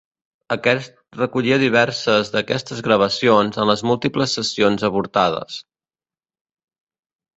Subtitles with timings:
[0.53, 5.63] Aquest recollia diverses d'aquestes gravacions de les múltiples sessions avortades.